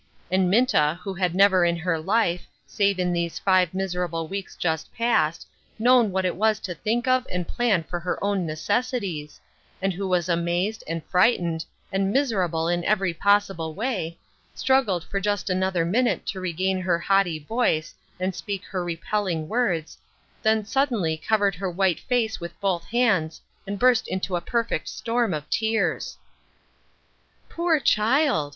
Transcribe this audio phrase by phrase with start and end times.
[0.31, 4.55] And Minta, who had never in her life, save in these five miser able weeks
[4.55, 5.45] just past,
[5.77, 9.39] known what it was to think of and plan for her own necessities;
[9.79, 10.65] and who was 320 UNDER GUIDANCE.
[10.65, 14.17] amazed, and frightened, and miserable in every possible way,
[14.55, 19.99] struggled for just another minute to regain her haughty voice and speak her repelling words,
[20.41, 25.31] then suddenly covered her white face with both hands, and burst into a perfect storm
[25.31, 26.17] of tears."
[27.49, 28.49] Poor child